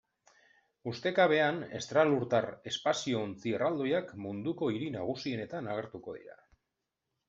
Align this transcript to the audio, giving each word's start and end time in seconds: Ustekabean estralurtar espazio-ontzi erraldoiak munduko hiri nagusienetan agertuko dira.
Ustekabean 0.91 1.59
estralurtar 1.81 2.49
espazio-ontzi 2.73 3.55
erraldoiak 3.61 4.13
munduko 4.27 4.75
hiri 4.77 4.93
nagusienetan 5.01 5.75
agertuko 5.79 6.23
dira. 6.23 6.45